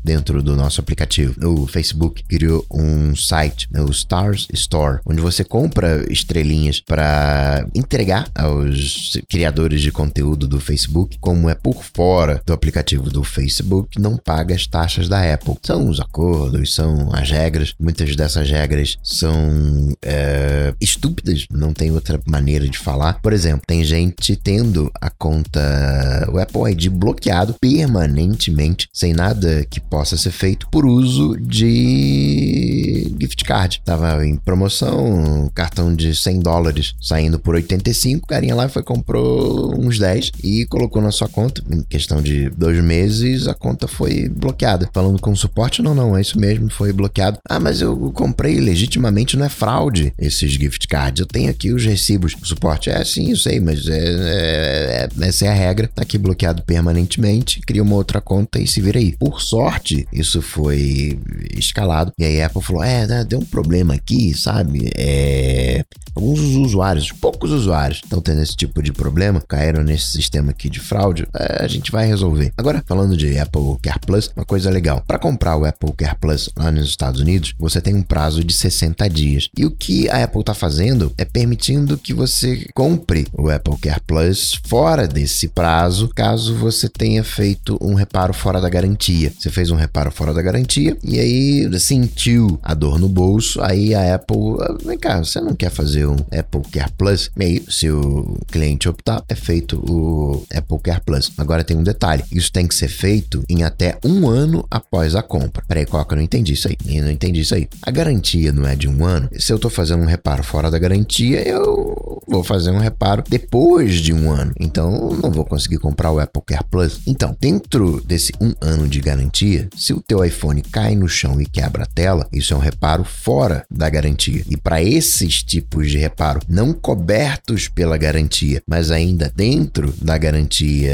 dentro 0.04 0.42
do 0.42 0.56
nosso 0.56 0.82
aplicativo. 0.82 1.36
O 1.48 1.68
Facebook 1.68 2.24
criou 2.24 2.66
um 2.72 3.16
site, 3.16 3.68
né, 3.72 3.82
o 3.82 3.90
Stars 3.90 4.48
Store, 4.54 5.00
onde 5.06 5.22
você 5.22 5.44
compra 5.44 6.06
estrelinhas 6.12 6.80
para 6.80 7.66
entregar 7.76 8.30
aos 8.36 9.18
criadores 9.30 9.82
de 9.82 9.92
conteúdo 9.92 10.48
do 10.48 10.60
Facebook, 10.60 11.18
como 11.20 11.50
é 11.50 11.56
por 11.56 11.84
fora 11.84 12.42
do 12.46 12.54
aplicativo 12.54 13.10
do 13.10 13.24
Facebook, 13.24 14.00
não 14.00 14.18
paga 14.18 14.56
as 14.56 14.68
taxas 14.68 15.08
da 15.08 15.34
Apple. 15.34 15.56
São 15.64 15.90
os 15.90 16.00
acordos, 16.00 16.74
são 16.74 17.10
as 17.14 17.30
regras. 17.30 17.74
Muitas 17.80 18.16
dessas 18.16 18.50
regras 18.50 18.98
são 19.04 19.94
é, 20.02 20.74
estúpidas, 20.80 21.46
não 21.52 21.74
tem 21.74 21.92
outra 21.92 22.20
maneira 22.26 22.68
de 22.68 22.78
falar. 22.78 23.22
Por 23.22 23.34
exemplo, 23.34 23.64
tem 23.66 23.84
gente 23.84 24.36
tendo 24.36 24.92
a 25.00 25.10
conta, 25.10 26.28
o 26.32 26.40
Apple 26.40 26.72
ID 26.72 26.90
bloqueado 26.90 27.56
permanentemente, 27.60 28.90
sem 28.94 29.11
nada 29.14 29.66
que 29.70 29.80
possa 29.80 30.18
ser 30.18 30.32
feito, 30.32 30.68
por 30.70 30.86
uso 30.86 31.38
de 31.40 33.14
gift 33.20 33.44
card. 33.44 33.82
Tava 33.84 34.26
em 34.26 34.36
promoção, 34.36 35.44
um 35.44 35.50
cartão 35.50 35.94
de 35.94 36.16
100 36.16 36.40
dólares 36.40 36.96
saindo 37.02 37.40
por 37.40 37.56
85, 37.56 38.24
o 38.24 38.28
carinha 38.28 38.56
lá 38.56 38.70
foi 38.70 38.84
comprou 38.84 39.74
uns 39.78 39.98
10 40.00 40.32
e 40.44 40.66
colocou 40.66 41.02
na 41.02 41.12
sua 41.12 41.28
conta. 41.28 41.62
Em 41.70 41.82
questão 41.84 42.22
de 42.22 42.50
dois 42.50 42.82
meses, 42.84 43.48
a 43.48 43.54
conta 43.54 43.88
foi 43.88 44.30
bloqueada. 44.30 44.90
Falando 44.94 45.20
com 45.20 45.36
suporte, 45.36 45.82
não, 45.82 45.96
não, 45.96 46.18
é 46.18 46.22
isso 46.22 46.40
mesmo, 46.40 46.70
foi 46.70 46.94
bloqueado. 46.94 47.40
Ah, 47.48 47.60
mas 47.60 47.82
eu 47.82 48.12
comprei 48.14 48.60
legitimamente, 48.60 49.38
não 49.38 49.46
é 49.46 49.50
fraude 49.50 50.14
esses 50.18 50.52
gift 50.52 50.88
cards. 50.88 51.22
Eu 51.22 51.26
tenho 51.26 51.50
aqui 51.50 51.72
os 51.72 51.86
recibos. 51.86 52.36
O 52.42 52.46
suporte 52.46 52.90
é 52.90 53.04
sim, 53.04 53.32
eu 53.32 53.38
sei, 53.38 53.60
mas 53.60 53.88
é, 53.88 53.98
é, 53.98 55.10
é, 55.22 55.28
essa 55.28 55.46
é 55.46 55.50
a 55.50 55.54
regra. 55.54 55.90
Tá 55.94 56.02
aqui 56.04 56.18
bloqueado 56.18 56.64
permanentemente. 56.64 57.62
Cria 57.62 57.84
uma 57.84 57.96
outra 57.96 58.22
conta 58.22 58.60
e 58.60 58.68
se 58.68 58.82
vira 58.82 59.00
Por 59.20 59.42
sorte, 59.42 60.08
isso 60.12 60.42
foi 60.42 61.20
escalado. 61.56 62.12
E 62.18 62.24
aí 62.24 62.42
a 62.42 62.48
Apple 62.48 62.62
falou: 62.62 62.84
é, 62.84 63.08
né, 63.08 63.24
deu 63.24 63.40
um 63.40 63.46
problema 63.46 63.94
aqui, 63.94 64.34
sabe? 64.38 64.90
É. 64.96 65.84
Alguns 66.14 66.42
usuários, 66.42 67.12
poucos 67.12 67.52
usuários, 67.52 68.02
estão 68.04 68.20
tendo 68.20 68.42
esse 68.42 68.56
tipo 68.56 68.84
de 68.84 68.92
problema, 68.92 69.42
caíram 69.48 69.82
nesse 69.82 70.08
sistema 70.08 70.52
aqui 70.52 70.70
de 70.70 70.80
fraude. 70.80 71.26
É, 71.34 71.64
a 71.64 71.68
gente 71.68 71.90
vai 71.90 72.06
resolver. 72.06 72.52
Agora, 72.58 72.84
falando 72.86 73.16
de 73.16 73.38
Apple 73.38 73.78
Care 73.82 74.00
Plus, 74.06 74.30
uma 74.36 74.46
coisa 74.46 74.70
legal. 74.70 75.02
Para 75.08 75.18
comprar 75.18 75.56
o 75.56 75.66
Apple 75.66 75.94
Care 75.94 76.18
Plus 76.20 76.50
lá 76.58 76.70
nos 76.70 76.90
Estados 76.90 77.22
Unidos, 77.22 77.54
você 77.58 77.80
tem 77.80 77.96
um 77.96 78.04
prazo 78.04 78.44
de 78.44 78.54
60 78.54 79.10
dias. 79.10 79.50
E 79.58 79.66
o 79.66 79.72
que 79.72 80.10
a 80.10 80.24
Apple 80.24 80.42
está 80.42 80.54
fazendo 80.54 81.14
é 81.18 81.24
permitindo 81.24 81.98
que 81.98 82.14
você 82.14 82.68
compre 82.74 83.26
o 83.32 83.50
Apple 83.50 83.78
Care 83.78 84.02
Plus 84.06 84.60
fora 84.68 85.08
desse 85.08 85.48
prazo, 85.48 86.10
caso 86.10 86.56
você 86.56 86.90
tenha 86.90 87.24
feito 87.24 87.78
um 87.82 87.94
reparo 87.94 88.34
fora 88.34 88.60
da 88.60 88.70
garantia. 88.70 88.91
Você 89.38 89.50
fez 89.50 89.72
um 89.72 89.76
reparo 89.76 90.12
fora 90.12 90.34
da 90.34 90.42
garantia 90.42 90.98
e 91.04 91.20
aí 91.20 91.80
sentiu 91.80 92.60
a 92.64 92.74
dor 92.74 93.00
no 93.00 93.10
bolso, 93.10 93.62
aí 93.62 93.94
a 93.94 94.16
Apple, 94.16 94.58
ah, 94.60 94.78
vem 94.86 94.98
cá, 94.98 95.20
você 95.20 95.42
não 95.42 95.56
quer 95.56 95.70
fazer 95.70 96.06
um 96.06 96.16
Apple 96.32 96.62
Care 96.72 96.92
Plus? 96.98 97.30
Aí, 97.40 97.64
se 97.68 97.90
o 97.90 98.38
cliente 98.48 98.88
optar, 98.88 99.24
é 99.28 99.36
feito 99.36 99.78
o 99.90 100.46
Apple 100.54 100.80
Care 100.80 101.02
Plus. 101.06 101.32
Agora 101.38 101.64
tem 101.64 101.76
um 101.76 101.84
detalhe, 101.84 102.24
isso 102.32 102.52
tem 102.52 102.68
que 102.68 102.76
ser 102.76 102.88
feito 102.88 103.44
em 103.50 103.64
até 103.64 103.98
um 104.06 104.28
ano 104.30 104.66
após 104.70 105.16
a 105.16 105.22
compra. 105.22 105.64
Peraí, 105.68 105.86
Coca, 105.86 106.14
eu 106.14 106.18
não 106.18 106.24
entendi 106.24 106.54
isso 106.54 106.68
aí. 106.68 106.78
Eu 106.86 107.04
não 107.04 107.12
entendi 107.12 107.42
isso 107.42 107.56
aí. 107.56 107.68
A 107.82 107.92
garantia 107.92 108.52
não 108.52 108.68
é 108.68 108.76
de 108.76 108.88
um 108.88 109.06
ano. 109.06 109.30
Se 109.38 109.52
eu 109.52 109.60
tô 109.60 109.70
fazendo 109.70 110.04
um 110.04 110.08
reparo 110.08 110.44
fora 110.44 110.70
da 110.70 110.80
garantia, 110.80 111.48
eu 111.48 112.22
vou 112.28 112.44
fazer 112.44 112.72
um 112.72 112.80
reparo 112.80 113.24
depois 113.28 113.96
de 113.96 114.14
um 114.14 114.32
ano. 114.32 114.54
Então, 114.60 115.18
não 115.22 115.32
vou 115.32 115.46
conseguir 115.46 115.78
comprar 115.78 116.12
o 116.12 116.20
Apple 116.20 116.44
Care 116.46 116.66
Plus. 116.70 117.02
Então, 117.06 117.36
dentro 117.40 118.02
desse 118.06 118.32
um 118.40 118.54
ano 118.62 118.81
de 118.88 119.00
garantia, 119.00 119.70
se 119.76 119.94
o 119.94 120.02
teu 120.02 120.24
iPhone 120.24 120.62
cai 120.62 120.96
no 120.96 121.08
chão 121.08 121.42
e 121.42 121.46
quebra 121.46 121.84
a 121.84 121.88
tela, 121.88 122.28
isso 122.32 122.54
é 122.54 122.58
um 122.58 122.60
reparo 122.60 123.04
fora 123.04 123.66
da 123.70 123.90
garantia. 123.90 124.44
E 124.50 124.58
para 124.58 124.82
esses 124.82 125.44
tipos 125.44 125.90
de 125.90 125.98
reparo 125.98 126.42
não 126.48 126.74
cobertos 126.74 127.68
pela 127.68 127.98
garantia, 127.98 128.62
mas 128.68 128.92
ainda 128.92 129.32
dentro 129.36 129.94
da 130.02 130.18
garantia 130.18 130.92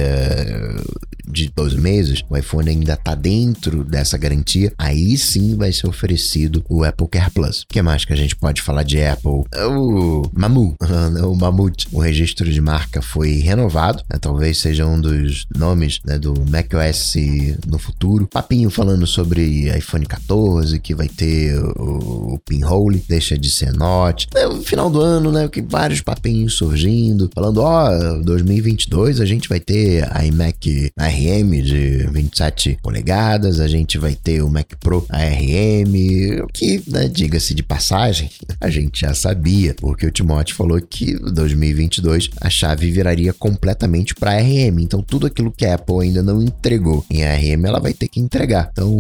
de 1.28 1.52
12 1.54 1.78
meses, 1.78 2.24
o 2.30 2.38
iPhone 2.38 2.70
ainda 2.70 2.94
está 2.94 3.14
dentro 3.14 3.84
dessa 3.84 4.18
garantia, 4.18 4.72
aí 4.78 5.18
sim 5.18 5.56
vai 5.56 5.72
ser 5.74 5.88
oferecido 5.88 6.64
o 6.70 6.84
Apple 6.84 7.08
Care 7.08 7.32
Plus. 7.32 7.62
O 7.62 7.68
que 7.68 7.82
mais 7.82 8.06
que 8.06 8.14
a 8.14 8.16
gente 8.16 8.36
pode 8.36 8.62
falar 8.62 8.84
de 8.84 9.04
Apple? 9.04 9.44
O 9.54 10.30
Mamu, 10.34 10.76
o 11.24 11.36
Mamute, 11.36 11.88
o 11.92 12.00
registro 12.00 12.50
de 12.50 12.62
marca 12.62 13.02
foi 13.02 13.34
renovado, 13.40 14.04
né? 14.10 14.18
talvez 14.20 14.60
seja 14.60 14.86
um 14.86 15.00
dos 15.00 15.46
nomes 15.56 16.00
né, 16.06 16.18
do 16.18 16.34
macOS 16.50 17.16
no 17.68 17.77
futuro. 17.80 18.28
Papinho 18.28 18.70
falando 18.70 19.06
sobre 19.08 19.70
iPhone 19.78 20.06
14, 20.06 20.80
que 20.80 20.96
vai 20.96 21.08
ter 21.08 21.58
o, 21.60 22.27
pinhole, 22.68 23.04
deixa 23.08 23.38
de 23.38 23.50
ser 23.50 23.74
Note. 23.74 24.28
É 24.36 24.48
o 24.48 24.62
final 24.62 24.90
do 24.90 25.02
ano, 25.02 25.32
né, 25.32 25.48
que 25.48 25.62
vários 25.62 26.02
papinhos 26.02 26.54
surgindo, 26.54 27.30
falando, 27.34 27.62
ó, 27.62 27.90
oh, 27.90 28.24
2022 28.24 29.22
a 29.22 29.26
gente 29.26 29.48
vai 29.48 29.60
ter 29.60 30.08
iMac 30.26 30.92
ARM 30.98 31.62
de 31.62 32.08
27 32.12 32.80
polegadas, 32.82 33.60
a 33.60 33.68
gente 33.68 33.98
vai 33.98 34.16
ter 34.16 34.42
o 34.42 34.50
Mac 34.50 34.74
Pro 34.80 35.06
ARM, 35.10 35.94
que, 36.54 36.82
né, 36.88 37.08
diga-se 37.08 37.54
de 37.54 37.64
passagem, 37.64 38.30
a 38.60 38.70
gente 38.70 39.02
já 39.02 39.14
sabia, 39.14 39.76
porque 39.76 40.06
o 40.06 40.12
Timóteo 40.12 40.56
falou 40.56 40.80
que 40.82 41.18
2022 41.32 42.30
a 42.42 42.50
chave 42.50 42.92
viraria 42.92 43.34
completamente 43.34 44.16
para 44.16 44.32
ARM. 44.32 44.80
Então 44.80 45.02
tudo 45.02 45.28
aquilo 45.28 45.52
que 45.52 45.66
a 45.66 45.76
Apple 45.76 46.02
ainda 46.02 46.24
não 46.24 46.42
entregou 46.42 47.06
em 47.10 47.24
ARM, 47.24 47.66
ela 47.66 47.80
vai 47.80 47.94
ter 47.94 48.08
que 48.08 48.20
entregar. 48.20 48.70
Então, 48.72 48.92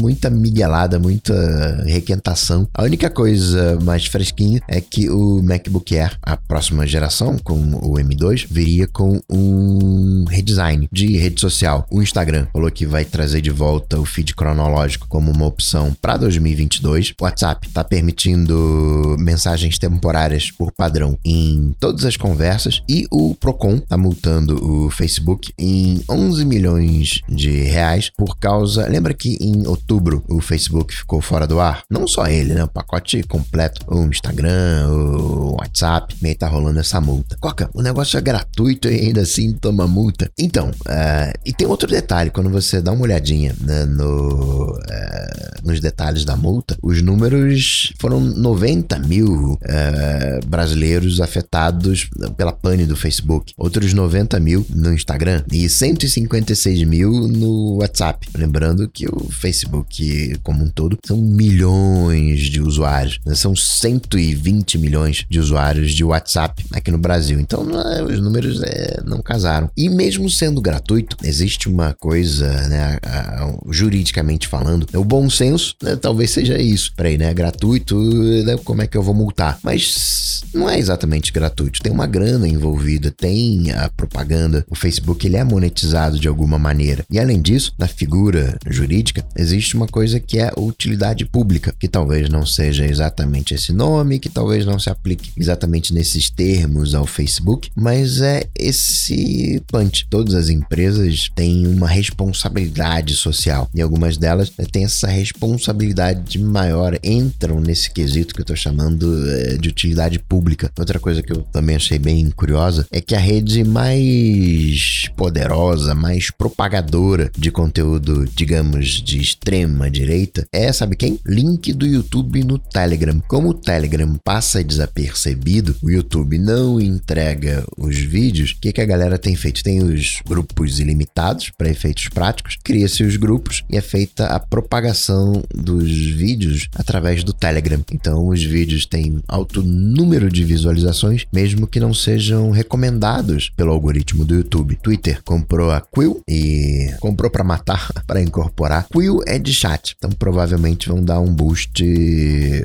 muita 0.00 0.28
miguelada, 0.30 0.98
muita 0.98 1.84
requentação. 1.86 2.68
A 2.74 2.82
única 2.82 2.97
coisa 3.06 3.78
mais 3.82 4.06
fresquinha 4.06 4.60
é 4.66 4.80
que 4.80 5.10
o 5.10 5.42
MacBook 5.42 5.96
Air, 5.96 6.18
a 6.22 6.36
próxima 6.36 6.86
geração, 6.86 7.38
com 7.38 7.54
o 7.54 7.94
M2, 7.94 8.46
viria 8.50 8.88
com 8.88 9.20
um 9.30 10.24
redesign 10.26 10.88
de 10.90 11.16
rede 11.16 11.40
social. 11.40 11.86
O 11.90 12.02
Instagram 12.02 12.46
falou 12.52 12.70
que 12.70 12.86
vai 12.86 13.04
trazer 13.04 13.40
de 13.40 13.50
volta 13.50 14.00
o 14.00 14.04
feed 14.04 14.34
cronológico 14.34 15.06
como 15.06 15.30
uma 15.30 15.46
opção 15.46 15.94
para 16.00 16.16
2022. 16.16 17.14
O 17.20 17.24
WhatsApp 17.24 17.68
está 17.68 17.84
permitindo 17.84 19.16
mensagens 19.18 19.78
temporárias 19.78 20.50
por 20.50 20.72
padrão 20.72 21.18
em 21.24 21.74
todas 21.78 22.04
as 22.04 22.16
conversas 22.16 22.82
e 22.88 23.06
o 23.10 23.34
Procon 23.34 23.76
está 23.76 23.96
multando 23.96 24.86
o 24.86 24.90
Facebook 24.90 25.52
em 25.58 26.02
11 26.08 26.44
milhões 26.44 27.20
de 27.28 27.50
reais 27.50 28.10
por 28.16 28.38
causa. 28.38 28.88
Lembra 28.88 29.14
que 29.14 29.36
em 29.40 29.66
outubro 29.66 30.24
o 30.28 30.40
Facebook 30.40 30.94
ficou 30.94 31.20
fora 31.20 31.46
do 31.46 31.60
ar? 31.60 31.82
Não 31.90 32.06
só 32.06 32.26
ele, 32.26 32.54
né? 32.54 32.64
O 32.64 32.68
pacote 32.88 33.22
completo, 33.24 33.84
o 33.86 34.04
Instagram, 34.04 34.88
o 34.88 35.56
WhatsApp, 35.56 36.16
meio 36.22 36.36
tá 36.36 36.48
rolando 36.48 36.80
essa 36.80 36.98
multa. 37.00 37.36
Coca, 37.38 37.68
o 37.74 37.82
negócio 37.82 38.16
é 38.16 38.20
gratuito 38.20 38.88
e 38.88 39.00
ainda 39.00 39.20
assim 39.20 39.52
toma 39.52 39.86
multa. 39.86 40.30
Então, 40.38 40.70
uh, 40.70 41.38
e 41.44 41.52
tem 41.52 41.66
outro 41.66 41.86
detalhe, 41.86 42.30
quando 42.30 42.48
você 42.48 42.80
dá 42.80 42.90
uma 42.92 43.02
olhadinha 43.02 43.54
né, 43.60 43.84
no, 43.84 44.72
uh, 44.72 45.62
nos 45.62 45.80
detalhes 45.80 46.24
da 46.24 46.34
multa, 46.34 46.78
os 46.82 47.02
números 47.02 47.92
foram 48.00 48.20
90 48.20 48.98
mil 49.00 49.52
uh, 49.52 50.46
brasileiros 50.46 51.20
afetados 51.20 52.08
pela 52.38 52.52
pane 52.52 52.86
do 52.86 52.96
Facebook, 52.96 53.52
outros 53.58 53.92
90 53.92 54.40
mil 54.40 54.66
no 54.70 54.94
Instagram 54.94 55.44
e 55.52 55.68
156 55.68 56.84
mil 56.84 57.10
no 57.28 57.76
WhatsApp. 57.76 58.26
Lembrando 58.34 58.88
que 58.88 59.06
o 59.06 59.28
Facebook, 59.30 60.38
como 60.42 60.64
um 60.64 60.70
todo, 60.70 60.96
são 61.04 61.18
milhões 61.18 62.40
de 62.48 62.62
usuários, 62.62 62.77
né? 63.24 63.34
são 63.34 63.54
120 63.54 64.78
milhões 64.78 65.24
de 65.28 65.38
usuários 65.38 65.92
de 65.92 66.02
WhatsApp 66.02 66.64
aqui 66.72 66.90
no 66.90 66.98
Brasil. 66.98 67.38
Então, 67.38 67.64
né, 67.64 68.02
os 68.02 68.20
números 68.20 68.62
é, 68.62 69.00
não 69.04 69.20
casaram. 69.20 69.70
E 69.76 69.88
mesmo 69.88 70.28
sendo 70.28 70.60
gratuito, 70.60 71.16
existe 71.22 71.68
uma 71.68 71.94
coisa, 71.94 72.48
né, 72.68 72.98
a, 73.02 73.44
a, 73.44 73.54
juridicamente 73.70 74.48
falando, 74.48 74.86
o 74.94 75.04
bom 75.04 75.28
senso, 75.28 75.74
né, 75.82 75.96
talvez 75.96 76.30
seja 76.30 76.58
isso. 76.58 76.92
Peraí, 76.96 77.18
né, 77.18 77.32
gratuito, 77.34 77.96
né, 78.44 78.56
como 78.64 78.82
é 78.82 78.86
que 78.86 78.96
eu 78.96 79.02
vou 79.02 79.14
multar? 79.14 79.58
Mas 79.62 80.42
não 80.54 80.68
é 80.68 80.78
exatamente 80.78 81.32
gratuito, 81.32 81.82
tem 81.82 81.92
uma 81.92 82.06
grana 82.06 82.48
envolvida, 82.48 83.10
tem 83.10 83.70
a 83.72 83.88
propaganda. 83.88 84.64
O 84.68 84.74
Facebook 84.74 85.26
ele 85.26 85.36
é 85.36 85.44
monetizado 85.44 86.18
de 86.18 86.28
alguma 86.28 86.58
maneira. 86.58 87.04
E 87.10 87.18
além 87.18 87.40
disso, 87.40 87.58
isso, 87.58 87.74
na 87.78 87.86
figura 87.86 88.56
jurídica, 88.66 89.24
existe 89.36 89.76
uma 89.76 89.86
coisa 89.86 90.18
que 90.20 90.38
é 90.38 90.50
utilidade 90.56 91.26
pública, 91.26 91.74
que 91.78 91.88
talvez 91.88 92.28
não 92.28 92.46
seja 92.46 92.67
exatamente 92.76 93.54
esse 93.54 93.72
nome, 93.72 94.18
que 94.18 94.28
talvez 94.28 94.66
não 94.66 94.78
se 94.78 94.90
aplique 94.90 95.30
exatamente 95.36 95.94
nesses 95.94 96.28
termos 96.28 96.94
ao 96.94 97.06
Facebook, 97.06 97.70
mas 97.74 98.20
é 98.20 98.44
esse 98.54 99.62
punch. 99.66 100.06
Todas 100.10 100.34
as 100.34 100.48
empresas 100.48 101.30
têm 101.34 101.66
uma 101.66 101.88
responsabilidade 101.88 103.14
social 103.14 103.68
e 103.74 103.80
algumas 103.80 104.16
delas 104.16 104.50
têm 104.70 104.84
essa 104.84 105.06
responsabilidade 105.06 106.38
maior, 106.38 106.98
entram 107.02 107.60
nesse 107.60 107.90
quesito 107.90 108.34
que 108.34 108.40
eu 108.40 108.44
estou 108.44 108.56
chamando 108.56 109.28
eh, 109.28 109.56
de 109.58 109.68
utilidade 109.68 110.18
pública. 110.18 110.70
Outra 110.78 110.98
coisa 110.98 111.22
que 111.22 111.32
eu 111.32 111.42
também 111.52 111.76
achei 111.76 111.98
bem 111.98 112.30
curiosa 112.30 112.86
é 112.90 113.00
que 113.00 113.14
a 113.14 113.18
rede 113.18 113.64
mais 113.64 115.08
poderosa, 115.16 115.94
mais 115.94 116.30
propagadora 116.30 117.30
de 117.36 117.50
conteúdo, 117.50 118.26
digamos, 118.34 119.02
de 119.02 119.20
extrema 119.20 119.90
direita 119.90 120.46
é, 120.52 120.72
sabe 120.72 120.96
quem? 120.96 121.18
Link 121.26 121.72
do 121.72 121.86
YouTube 121.86 122.42
no 122.44 122.57
Telegram. 122.58 123.20
Como 123.26 123.50
o 123.50 123.54
Telegram 123.54 124.14
passa 124.24 124.62
desapercebido, 124.62 125.76
o 125.82 125.90
YouTube 125.90 126.38
não 126.38 126.80
entrega 126.80 127.64
os 127.76 127.96
vídeos, 127.98 128.52
o 128.52 128.60
que, 128.60 128.72
que 128.72 128.80
a 128.80 128.86
galera 128.86 129.18
tem 129.18 129.34
feito? 129.34 129.62
Tem 129.62 129.82
os 129.82 130.20
grupos 130.26 130.80
ilimitados 130.80 131.50
para 131.50 131.70
efeitos 131.70 132.08
práticos, 132.08 132.56
cria-se 132.62 133.02
os 133.02 133.16
grupos 133.16 133.64
e 133.70 133.76
é 133.76 133.80
feita 133.80 134.26
a 134.26 134.38
propagação 134.38 135.42
dos 135.54 135.88
vídeos 135.88 136.68
através 136.74 137.24
do 137.24 137.32
Telegram. 137.32 137.82
Então, 137.92 138.28
os 138.28 138.42
vídeos 138.42 138.86
têm 138.86 139.20
alto 139.28 139.62
número 139.62 140.30
de 140.30 140.44
visualizações, 140.44 141.24
mesmo 141.32 141.66
que 141.66 141.80
não 141.80 141.92
sejam 141.94 142.50
recomendados 142.50 143.50
pelo 143.56 143.72
algoritmo 143.72 144.24
do 144.24 144.34
YouTube. 144.34 144.78
Twitter 144.82 145.22
comprou 145.22 145.70
a 145.70 145.80
Quill 145.80 146.22
e 146.28 146.92
comprou 147.00 147.30
para 147.30 147.44
matar, 147.44 147.88
para 148.06 148.22
incorporar. 148.22 148.86
Quill 148.92 149.20
é 149.26 149.38
de 149.38 149.52
chat, 149.52 149.94
então 149.96 150.10
provavelmente 150.10 150.88
vão 150.88 151.02
dar 151.02 151.20
um 151.20 151.32
boost 151.32 151.82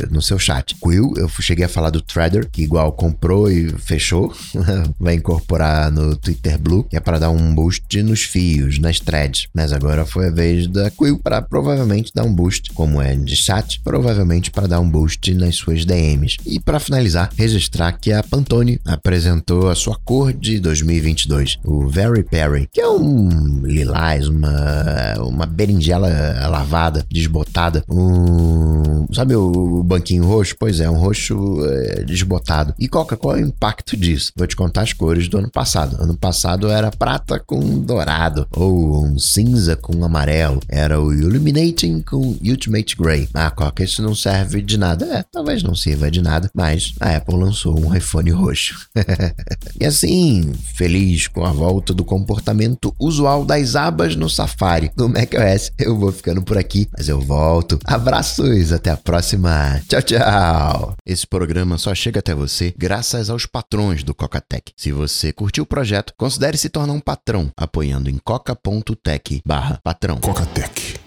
no 0.10 0.22
seu 0.22 0.40
chat. 0.40 0.76
Quill, 0.76 1.14
eu 1.18 1.30
cheguei 1.30 1.66
a 1.66 1.70
falar 1.70 1.90
do 1.90 2.02
Threader, 2.02 2.50
que 2.50 2.64
igual 2.64 2.92
comprou 2.92 3.52
e 3.52 3.70
fechou, 3.80 4.34
vai 5.00 5.16
incorporar 5.16 5.92
no 5.92 6.16
Twitter 6.16 6.58
Blue, 6.60 6.84
que 6.84 6.98
é 6.98 7.00
para 7.00 7.20
dar 7.20 7.30
um 7.30 7.54
boost 7.54 8.02
nos 8.04 8.24
fios, 8.24 8.80
nas 8.80 9.00
threads. 9.00 9.48
Mas 9.54 9.72
agora 9.72 10.06
foi 10.06 10.28
a 10.28 10.32
vez 10.32 10.68
da 10.68 10.90
Quill 10.92 11.20
para 11.20 11.42
provavelmente 11.42 12.12
dar 12.14 12.24
um 12.24 12.34
boost, 12.34 12.72
como 12.74 13.02
é 13.02 13.16
de 13.16 13.36
chat, 13.36 13.80
provavelmente 13.84 14.52
para 14.52 14.68
dar 14.68 14.80
um 14.80 14.90
boost 14.90 15.34
nas 15.34 15.56
suas 15.56 15.86
DMs. 15.86 16.38
E 16.46 16.60
para 16.60 16.80
finalizar, 16.80 17.30
registrar 17.38 17.92
que 17.94 18.12
a 18.12 18.24
Pantone 18.24 18.80
apresentou 18.86 19.70
a 19.70 19.76
sua 19.76 19.98
cor 20.04 20.34
de 20.34 20.60
2022, 20.60 21.60
o 21.64 21.88
Very 21.88 22.24
Perry, 22.24 22.68
que 22.72 22.82
é 22.82 22.88
um 22.88 23.62
lilás, 23.64 24.28
uma, 24.28 25.14
uma 25.20 25.46
berinjela 25.46 26.10
lavada, 26.48 27.06
desbotada, 27.10 27.84
um, 27.90 29.08
sabe 29.14 29.36
o 29.36 29.63
banquinho 29.84 30.26
roxo? 30.26 30.56
Pois 30.60 30.80
é, 30.80 30.90
um 30.90 30.98
roxo 30.98 31.66
é, 31.66 32.04
desbotado. 32.04 32.74
E 32.80 32.88
qual, 32.88 33.06
qual 33.06 33.38
é 33.38 33.42
o 33.42 33.48
impacto 33.48 33.96
disso? 33.96 34.32
Vou 34.36 34.48
te 34.48 34.56
contar 34.56 34.82
as 34.82 34.94
cores 34.94 35.28
do 35.28 35.38
ano 35.38 35.50
passado. 35.50 35.98
Ano 36.02 36.18
passado 36.18 36.70
era 36.70 36.92
prata 36.92 37.40
com 37.40 37.80
dourado, 37.80 38.48
ou 38.52 39.06
um 39.06 39.18
cinza 39.18 39.76
com 39.76 40.04
amarelo. 40.04 40.60
Era 40.68 41.00
o 41.00 41.14
Illuminating 41.14 42.02
com 42.02 42.38
Ultimate 42.44 42.96
Grey. 42.96 43.30
Ah, 43.34 43.52
Coca, 43.52 43.84
isso 43.84 44.02
não 44.02 44.16
serve 44.16 44.62
de 44.62 44.78
nada. 44.78 45.06
É, 45.06 45.24
talvez 45.24 45.64
não 45.64 45.76
sirva 45.76 46.10
de 46.10 46.22
nada, 46.22 46.50
mas 46.54 46.94
a 47.00 47.16
Apple 47.16 47.36
lançou 47.36 47.80
um 47.80 47.96
iPhone 47.96 48.32
roxo. 48.32 48.88
e 49.80 49.86
assim, 49.86 50.52
feliz 50.76 51.28
com 51.28 51.46
a 51.46 51.52
volta 51.52 51.94
do 51.94 52.04
comportamento 52.04 52.94
usual 53.00 53.46
das 53.46 53.76
abas 53.76 54.16
no 54.16 54.30
Safari 54.30 54.92
do 54.96 55.10
macOS, 55.10 55.72
eu 55.78 55.98
vou 55.98 56.12
ficando 56.12 56.42
por 56.42 56.58
aqui, 56.58 56.88
mas 56.96 57.08
eu 57.08 57.20
volto. 57.20 57.80
Abraços, 57.86 58.72
até 58.72 58.92
a 58.92 58.98
próxima. 58.98 59.53
Tchau, 59.88 60.02
tchau. 60.02 60.96
Esse 61.06 61.28
programa 61.28 61.78
só 61.78 61.94
chega 61.94 62.20
até 62.20 62.34
você 62.34 62.74
graças 62.78 63.30
aos 63.30 63.46
patrões 63.46 64.04
do 64.04 64.16
Cocatec. 64.16 64.72
Se 64.76 64.92
você 64.92 65.32
curtiu 65.34 65.64
o 65.64 65.68
projeto, 65.68 66.14
considere 66.18 66.58
se 66.58 66.70
tornar 66.70 66.94
um 66.94 67.00
patrão 67.00 67.52
apoiando 67.58 68.10
em 68.10 68.18
coca.tech/patrão. 68.18 70.18
Cocatec 70.18 71.03